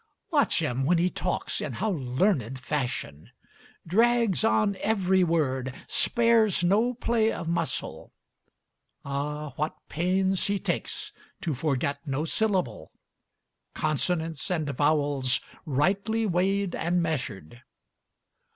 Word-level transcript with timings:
Watch 0.31 0.63
him, 0.63 0.83
when 0.83 0.97
he 0.97 1.11
talks, 1.11 1.61
in 1.61 1.73
how 1.73 1.91
learned 1.91 2.57
fashion! 2.59 3.29
Drags 3.85 4.43
on 4.43 4.75
every 4.77 5.23
word, 5.23 5.75
spares 5.87 6.63
no 6.63 6.95
play 6.95 7.31
of 7.31 7.47
muscle. 7.47 8.11
Ah, 9.05 9.51
what 9.57 9.75
pains 9.89 10.47
he 10.47 10.57
takes 10.57 11.11
to 11.41 11.53
forget 11.53 11.99
no 12.07 12.25
syllable 12.25 12.91
Consonants 13.75 14.49
and 14.49 14.67
vowels 14.71 15.39
rightly 15.67 16.25
weighed 16.25 16.73
and 16.73 17.03
measured. 17.03 17.61